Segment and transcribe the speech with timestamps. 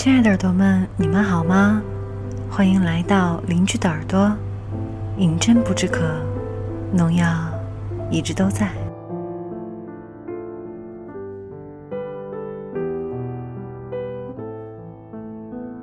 [0.00, 1.82] 亲爱的耳朵们，你们好吗？
[2.48, 4.32] 欢迎来到邻居的耳朵，
[5.16, 5.98] 饮鸩不知渴，
[6.92, 7.26] 农药
[8.08, 8.70] 一直都在。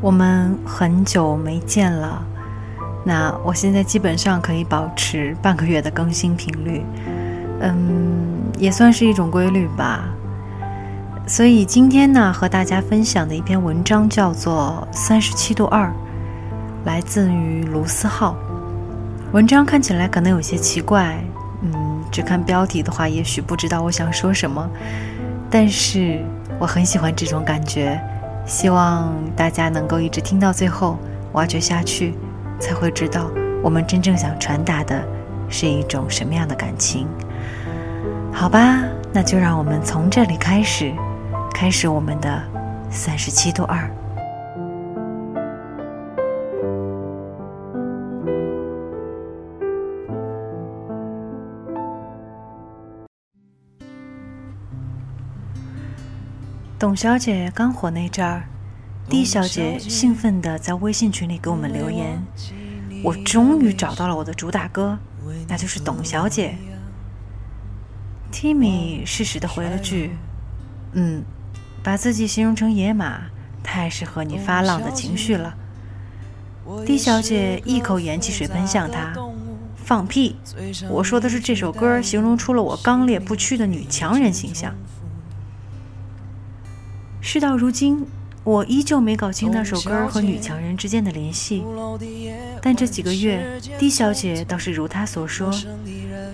[0.00, 2.24] 我们很久没见了，
[3.04, 6.82] 那我现在基本上可以保持半个月的更新频率，
[7.60, 10.08] 嗯，也算是一种规律吧。
[11.28, 15.86] 所以今天呢，和大家分享的一篇文章叫做《三十七度二》，
[16.86, 18.34] 来自于卢思浩。
[19.32, 21.22] 文章看起来可能有些奇怪，
[21.60, 24.66] 嗯，只看标题的话，也许不知道我想说什么。
[25.50, 26.24] 但是
[26.58, 28.00] 我很喜欢这种感觉，
[28.46, 30.98] 希望大家能够一直听到最后，
[31.32, 32.14] 挖掘下去，
[32.58, 33.30] 才会知道
[33.62, 35.04] 我们真正想传达的
[35.50, 37.06] 是一种什么样的感情。
[38.32, 38.78] 好吧，
[39.12, 40.90] 那就让我们从这里开始。
[41.60, 42.40] 开始我们的
[42.88, 43.90] 三十七度二。
[56.78, 58.44] 董小姐刚火那阵儿
[59.08, 62.22] ，D 小姐兴奋的在微信群里给我们留言
[63.02, 64.96] ：“我终于找到了我的主打歌，
[65.48, 66.54] 那就是董小姐。
[68.30, 70.12] ”Timmy 适时的回了句
[70.94, 71.24] ：“嗯。”
[71.88, 73.18] 把自己形容成野马，
[73.62, 75.56] 太适合你发浪的情绪了。
[76.84, 79.14] D 小姐一口盐汽水喷向他，
[79.74, 80.36] 放屁！
[80.90, 84.74] 我说的是这首歌形容出了我刚烈不屈的女强人形象。
[87.22, 88.04] 事到如今，
[88.44, 91.64] 我依旧没搞清那首歌和女强人之间的联系。
[92.60, 95.50] 但这几个月，D 小姐倒是如她所说，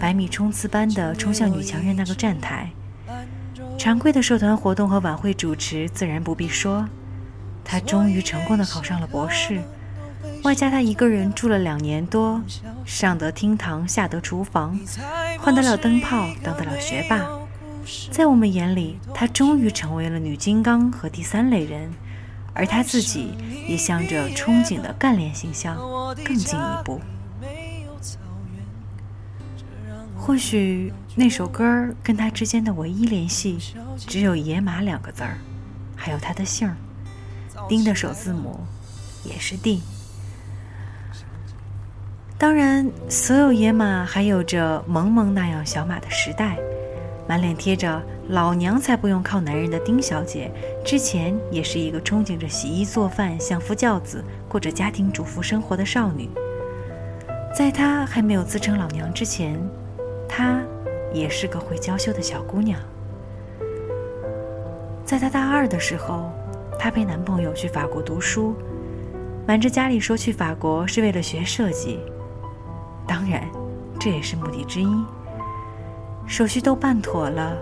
[0.00, 2.72] 百米冲刺般的冲向女强人那个站台。
[3.76, 6.88] 常规的社团活动和晚会主持自然不必说，
[7.64, 9.60] 他终于成功的考上了博士，
[10.42, 12.40] 外加他一个人住了两年多，
[12.84, 14.78] 上得厅堂，下得厨房，
[15.38, 17.26] 换得了灯泡，当得了学霸，
[18.10, 21.92] 在我们眼里，他终于成为了女金刚和第三类人，
[22.54, 23.34] 而他自己
[23.68, 25.76] 也向着憧憬的干练形象
[26.24, 27.00] 更进一步。
[30.26, 33.58] 或许那首歌跟他之间的唯一联系，
[33.98, 35.36] 只有“野马”两个字儿，
[35.94, 36.74] 还有他的姓儿，
[37.68, 38.58] 丁的首字母
[39.22, 39.82] 也是 D。
[42.38, 46.56] 当然，所有野马还有着萌萌那样小马的时代，
[47.28, 50.50] 满脸贴着“老娘才不用靠男人”的丁小姐，
[50.82, 56.30] 之前也是一个憧憬着洗衣做饭、相夫教子、过着家庭主妇生活的少女。
[57.54, 59.60] 在她还没有自称老娘之前。
[60.28, 60.62] 她
[61.12, 62.80] 也是个会娇羞的小姑娘。
[65.04, 66.30] 在她大二的时候，
[66.78, 68.54] 她陪男朋友去法国读书，
[69.46, 72.00] 瞒着家里说去法国是为了学设计。
[73.06, 73.46] 当然，
[74.00, 75.04] 这也是目的之一。
[76.26, 77.54] 手续都办妥了，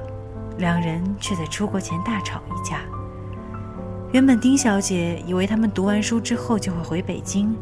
[0.59, 2.83] 两人却在出国前大吵一架。
[4.13, 7.57] 原本丁小姐以为他们读完书之后就会回北京，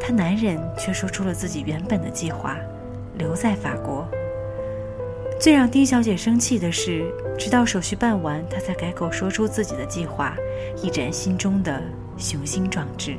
[0.00, 2.56] 她男人却说出了自己原本的计划，
[3.18, 4.06] 留在法国。
[5.38, 10.34] 最让丁小姐生气的是，直到手续办完，她才改口说出自己的计划，
[10.82, 11.80] 一展心中的
[12.16, 13.16] 雄心壮志。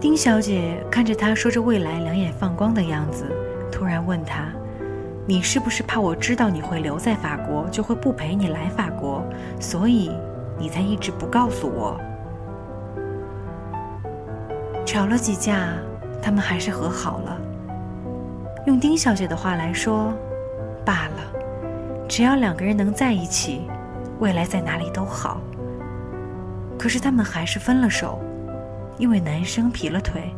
[0.00, 3.26] 丁小姐看着他说着未来、两眼放光的样子，
[3.70, 4.52] 突然问他
[5.26, 9.24] ：“你是不是怕我知道你会留在法国，就会不陪你来法国，
[9.58, 10.10] 所以
[10.58, 11.98] 你才一直不告诉我？”
[14.86, 15.70] 吵了几架，
[16.22, 17.40] 他们还是和好了。
[18.66, 20.14] 用丁小姐的话来说，
[20.86, 23.68] 罢了，只要两个人能在一起，
[24.20, 25.38] 未来在哪里都好。
[26.78, 28.18] 可是他们还是分了手，
[28.96, 30.34] 因为男生劈了腿。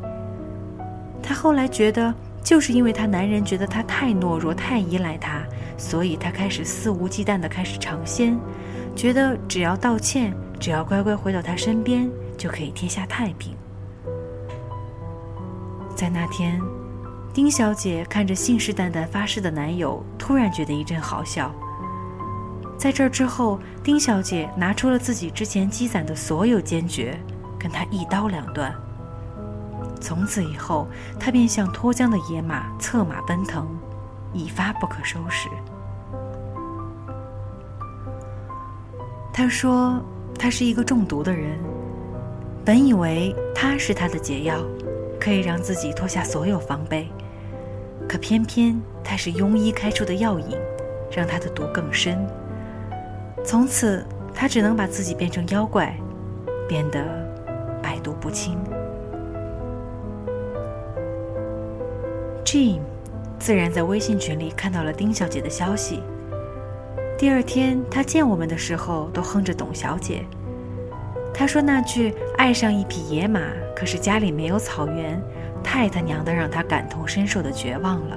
[1.22, 2.12] 她后来觉得，
[2.42, 5.44] 就是因为她男人觉得她太懦弱、太依赖他，
[5.76, 8.36] 所以她开始肆无忌惮地开始尝鲜，
[8.96, 13.54] 觉得只要道歉，只要乖乖回到他身边，就可以天下太平。
[15.94, 16.60] 在那天。
[17.36, 21.54] 丁小姐看着信誓旦旦发誓的男友，突然觉得一阵好笑。
[22.78, 27.14] 在这之后，丁小姐拿出了自己之前积攒的所有坚决，
[27.58, 28.74] 跟他一刀两断。
[30.00, 30.88] 从此以后，
[31.20, 33.68] 她便像脱缰的野马，策马奔腾，
[34.32, 35.50] 一发不可收拾。
[39.30, 40.02] 她说
[40.40, 41.58] ：“他是一个中毒的人，
[42.64, 44.56] 本以为他是他的解药，
[45.20, 47.06] 可以让自己脱下所有防备。”
[48.08, 50.56] 可偏偏他是庸医开出的药引，
[51.10, 52.18] 让他的毒更深。
[53.44, 54.04] 从此，
[54.34, 55.96] 他只能把自己变成妖怪，
[56.68, 57.04] 变得
[57.82, 58.56] 百毒不侵。
[62.44, 62.80] Jim
[63.38, 66.02] 自然在微信群里看到了丁小姐的消息。
[67.18, 70.24] 第二天，他见我们的时候都哼着董小姐。
[71.34, 73.40] 他说那句“爱上一匹野马，
[73.74, 75.20] 可是家里没有草原”，
[75.66, 78.16] 太他娘的让他感同身受的绝望了。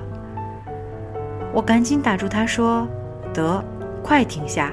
[1.51, 2.87] 我赶紧打住他说
[3.33, 3.63] ：“得，
[4.03, 4.71] 快停下，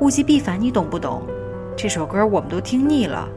[0.00, 1.22] 物极必反，你懂不懂？
[1.76, 3.28] 这首歌我们都听腻了，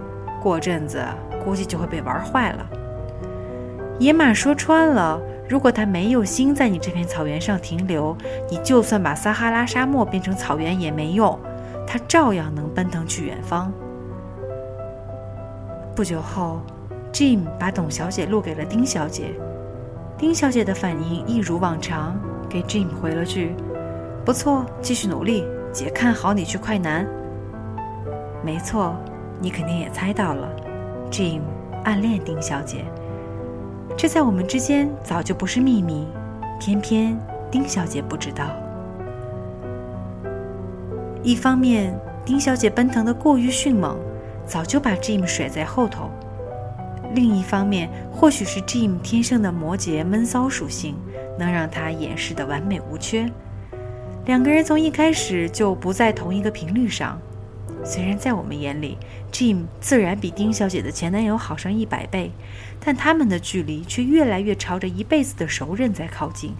[0.41, 1.03] 过阵子
[1.43, 2.65] 估计就会被玩坏了。”
[3.99, 5.19] 野马说穿了。
[5.49, 8.15] 如果他没有心在你这片草原上停留，
[8.51, 11.37] 你就算把撒哈拉沙漠变成草原也没用，
[11.87, 13.73] 他照样能奔腾去远方。
[15.95, 16.61] 不久后
[17.11, 19.33] ，Jim 把董小姐录给了丁小姐，
[20.17, 22.19] 丁小姐的反应一如往常，
[22.50, 23.56] 给 Jim 回了句
[24.25, 27.07] ：“不错，继续努力，姐看好你去快男。”
[28.44, 28.95] 没错，
[29.39, 30.50] 你肯定也猜到了
[31.11, 31.41] ，Jim
[31.83, 32.85] 暗恋丁小姐。
[33.97, 36.07] 这在我们之间早就不是秘密，
[36.59, 37.19] 偏偏
[37.51, 38.45] 丁小姐不知道。
[41.21, 43.97] 一方面，丁小姐奔腾的过于迅猛，
[44.45, 46.09] 早就把 Jim 甩在后头；
[47.15, 50.95] 另一方面，或许是 Jim 天生的摩羯闷骚属性，
[51.38, 53.29] 能让他掩饰的完美无缺。
[54.25, 57.19] 两个人从一开始就不在同一个频率上。
[57.83, 58.97] 虽然在我们眼里
[59.31, 62.29] ，Jim 自然比丁小姐的前男友好上一百倍，
[62.79, 66.53] 但他们的距离却越来越朝着一辈子的熟人在靠近。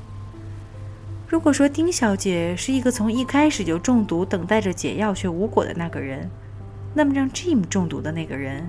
[1.28, 6.28] 如果说丁小姐是一个从一开始就中毒、等待着解药却无果的那个人，
[6.96, 8.66] 那么让 Jim 中毒的那个人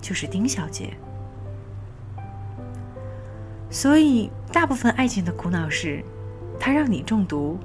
[0.00, 0.90] 就是丁小姐。
[3.74, 6.00] 所以，大部分爱情的苦恼是，
[6.60, 7.58] 它让你中毒，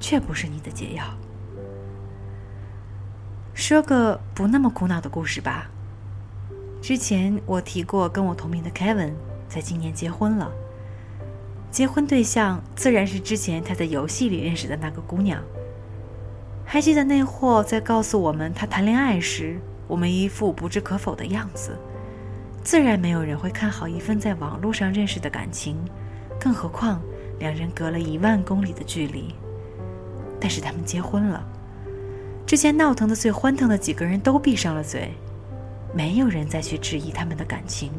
[0.00, 1.04] 却不是你的解药。
[3.54, 5.70] 说个不那么苦恼的故事吧。
[6.82, 9.12] 之前我提过，跟我同名的 Kevin
[9.48, 10.50] 在今年结婚了。
[11.70, 15.40] 结婚对象自然是之前他在游戏里认识的那个姑娘。
[16.64, 21.78] 还记得那货在告诉我们他谈恋爱时，我们一副不置可否的样子。
[22.66, 25.76] 自然没有人会看好一份在网络上认识的感情，
[26.40, 27.00] 更何况
[27.38, 29.32] 两人隔了一万公里的距离。
[30.40, 31.46] 但是他们结婚了。
[32.44, 35.12] 之前闹腾的最欢腾的几个人都闭上了嘴，
[35.94, 37.92] 没有人再去质疑他们的感情。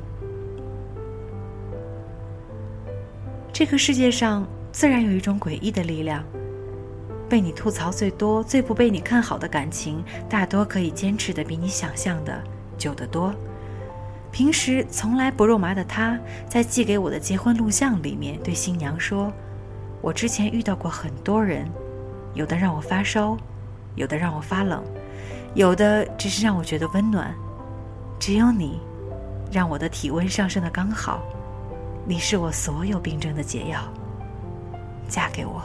[3.53, 6.25] 这个世界上自然有一种诡异的力量，
[7.29, 12.43] 被你吐槽最多、最不被你看好的感情，大多可以坚持的比你想象的
[12.77, 13.33] 久得多。
[14.37, 16.15] 平时从来不肉麻的他，
[16.47, 19.33] 在寄给我的结婚录像里面对新娘说
[19.99, 21.67] ：“我之前遇到过很多人，
[22.35, 23.35] 有的让我发烧。”
[23.97, 24.83] 有的让我发冷，
[25.55, 27.33] 有的只是让我觉得温暖，
[28.19, 28.79] 只有你，
[29.51, 31.23] 让我的体温上升的刚好。
[32.05, 33.81] 你是我所有病症的解药。
[35.09, 35.63] 嫁给我。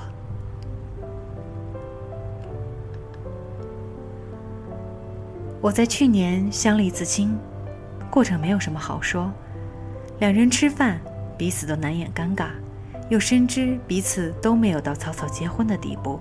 [5.61, 7.39] 我在去年相了一次亲，
[8.13, 9.33] 过程没有什么好说。
[10.19, 11.01] 两人吃饭，
[11.39, 12.49] 彼此都难掩尴尬，
[13.09, 16.21] 又深知彼此都没有到草草结婚的地步。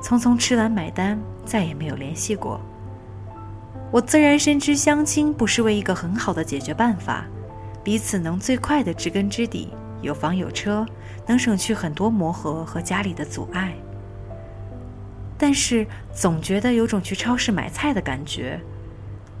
[0.00, 2.60] 匆匆吃完买单，再也没有联系过。
[3.90, 7.24] 我自然深知相亲不失为一个很好的解决办法，
[7.82, 10.86] 彼此能最快的知根知底，有房有车，
[11.26, 13.74] 能省去很多磨合和家里的阻碍。
[15.36, 18.60] 但是总觉得有种去超市买菜的感觉，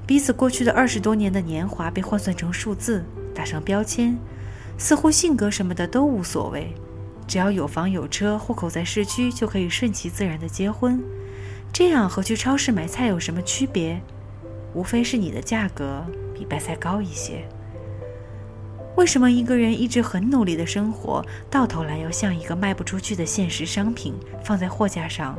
[0.06, 4.16] 彼此过去的二十多年的年华被换算成数字，打上标签，
[4.78, 6.72] 似乎性格什么的都无所谓。
[7.26, 11.02] 只要有房有车，户口在市区，就可以顺其自然的结婚。
[11.72, 14.00] 这样和去超市买菜有什么区别？
[14.74, 17.44] 无非是你的价格比白菜高一些。
[18.94, 21.20] 为什么一个人一直很努力的生活，
[21.50, 25.36] 到头来要像一个卖不出去的现实商品，放在货架上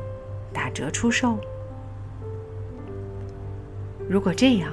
[0.52, 1.40] 打折出售？
[4.10, 4.72] 如果这样，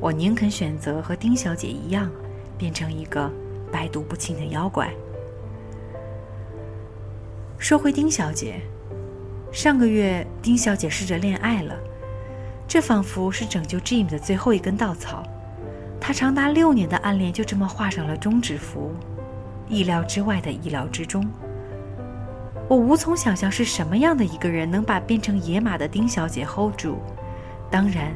[0.00, 2.10] 我宁肯选择和丁小姐一样，
[2.58, 3.30] 变成一个
[3.70, 4.92] 百毒不侵的妖怪。
[7.58, 8.60] 说回丁小姐，
[9.52, 11.74] 上个月丁小姐试着恋爱了，
[12.66, 15.22] 这仿佛是拯救 Jim 的最后一根稻草。
[16.00, 18.92] 她长达六年的暗恋就这么画上了终止符，
[19.68, 21.24] 意料之外的意料之中。
[22.68, 26.98] 我无从想象是什么样的一个人能把变成野马的丁小姐 hold 住。
[27.70, 28.12] 当然，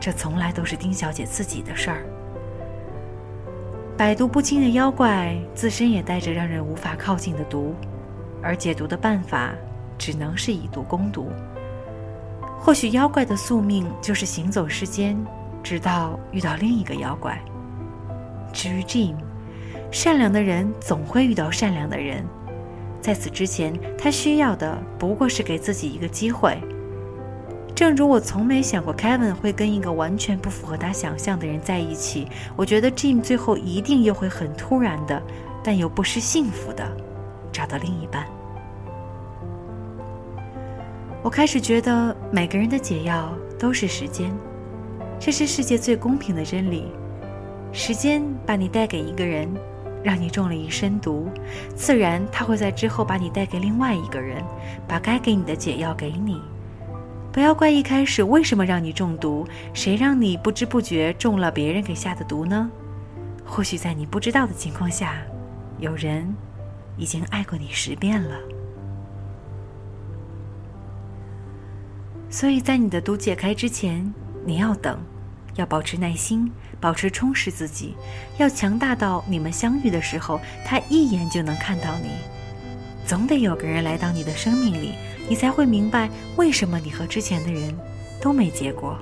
[0.00, 2.04] 这从来都是丁小姐自己的事儿。
[3.96, 7.74] 百毒不侵的妖怪自身也带着让人无法靠近的毒。
[8.40, 9.52] 而解毒的办法，
[9.98, 11.32] 只能是以毒攻毒。
[12.56, 15.18] 或许妖怪的宿命就是行走世间，
[15.60, 17.36] 直到遇到另一个妖怪。
[18.52, 19.16] 至于 Jim，
[19.90, 22.24] 善良的人总会遇到善良的人，
[23.00, 26.56] 在此之前，他需要的不过是给自己一个机会。
[27.78, 35.22] 正如我从没想过 Kevin 会跟一个完全不符合他想象的人在一起，我觉得 Jim 最后一定又会很突然的，
[35.62, 36.84] 但又不失幸福的
[37.52, 38.26] 找到另一半。
[41.22, 44.36] 我开始觉得每个人的解药都是时间，
[45.20, 46.90] 这是世界最公平的真理。
[47.72, 49.48] 时间把你带给一个人，
[50.02, 51.28] 让你中了一身毒，
[51.76, 54.42] 自然他会在之后把你带给另外一个人，
[54.88, 56.42] 把该给你的解药给你。
[57.38, 62.68] 不要怪一开始为什么让你中毒，谁让你不知不觉中了别人给下的毒呢？
[63.46, 65.14] 或许在你不知道的情况下，
[65.78, 66.34] 有人
[66.96, 68.36] 已经爱过你十遍了。
[72.28, 74.12] 所以在你的毒解开之前，
[74.44, 74.98] 你要等，
[75.54, 77.94] 要保持耐心，保持充实自己，
[78.38, 82.37] 要强大到你们相遇的时候，他一眼就能看到你。
[83.08, 84.92] 总得有个人来到你的生命里，
[85.30, 87.74] 你才会明白为什么你和之前的人
[88.20, 88.98] 都没结果。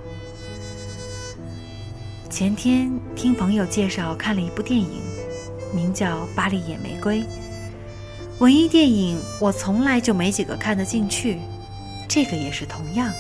[2.31, 5.03] 前天听朋友介绍看了一部电影，
[5.75, 7.23] 名叫《巴黎野玫瑰》。
[8.39, 11.39] 文艺电影我从来就没几个看得进去。
[12.07, 13.13] 这个也是同样，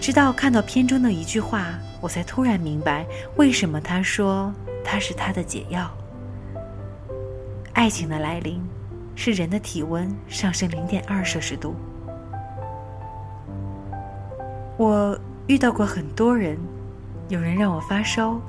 [0.00, 3.04] 直到看到片中的一句话，我才突然明白
[3.34, 4.54] 为什么他说
[4.84, 5.90] 他是他的解药。
[7.72, 8.62] 爱情的来临，
[9.22, 11.76] 是人的体温上升零点二摄氏度。
[14.78, 15.14] 我
[15.46, 16.56] 遇到过很多人，
[17.28, 18.40] 有人让我发烧，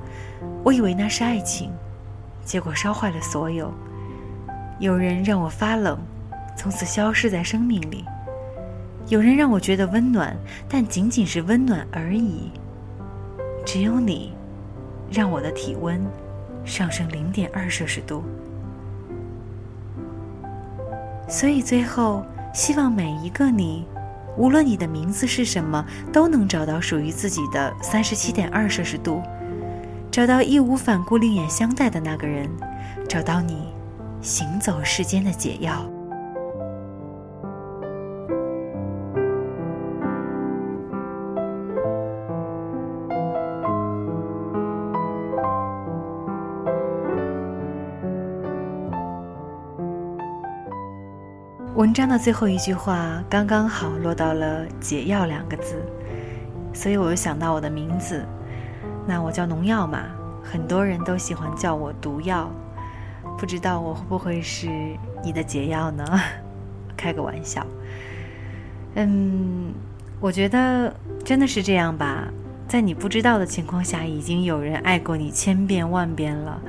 [0.64, 1.74] 我以为那是爱情，
[2.46, 3.68] 结果烧坏了所有；
[4.80, 6.00] 有人让我发冷，
[6.56, 8.06] 从此消失在生命里。
[9.10, 10.34] 有人让我觉得温暖，
[10.70, 12.50] 但仅仅是温暖而已。
[13.66, 14.32] 只有你，
[15.12, 16.02] 让我的体温
[16.64, 18.24] 上升零点二摄氏度。
[21.32, 23.88] 所以最后，希望每一个你，
[24.36, 29.24] 无论你的名字是什么，都能找到属于自己的三十七点二摄氏度，
[30.12, 32.50] 找到义无反顾、另眼相待的那个人，
[33.08, 33.74] 找到你
[34.22, 35.90] 行走世间的解药。
[51.82, 55.84] 文章的最后一句话刚刚好落到了“解药”两个字，
[56.72, 58.24] 所以我又想到我的名字。
[59.08, 60.04] 那我叫农药嘛，
[60.44, 62.48] 很多人都喜欢叫我毒药，
[63.36, 64.70] 不知道我会不会是
[65.24, 66.06] 你的解药呢？
[66.96, 67.66] 开个玩笑。
[68.94, 69.74] 嗯，
[70.20, 70.96] 我觉得
[71.26, 72.28] 真的是这样吧，
[72.68, 76.62] 在你不知道的情况下，已经有人爱过你千遍万遍了。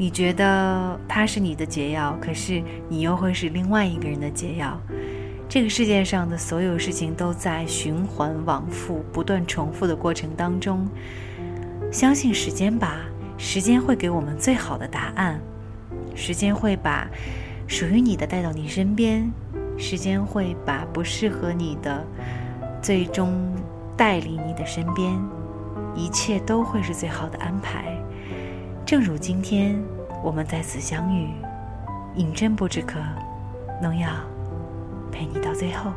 [0.00, 4.80] 你觉得他是你的解药，可是你又会是另外一个人的解药。
[5.46, 10.88] 这个世界上的所有事情都在循环往复、不断重复的过程当中。
[11.92, 13.00] 相信时间吧，
[13.36, 15.38] 时间会给我们最好的答案。
[16.14, 17.06] 时间会把
[17.66, 19.30] 属于你的带到你身边，
[19.76, 22.02] 时间会把不适合你的
[22.80, 23.54] 最终
[23.98, 25.12] 带离你的身边。
[25.94, 28.02] 一切都会是最好的安排。
[28.90, 29.80] 正如今天，
[30.20, 31.28] 我们在此相遇，
[32.16, 32.98] 饮鸩不知渴，
[33.80, 34.10] 农药
[35.12, 35.92] 陪你到最后。